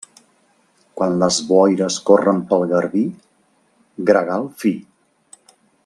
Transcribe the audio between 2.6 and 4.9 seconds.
Garbí, gregal fi.